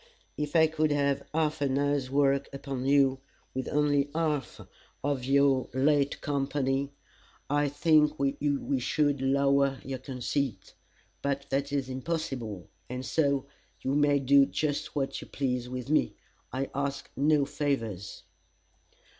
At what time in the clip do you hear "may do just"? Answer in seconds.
13.93-14.95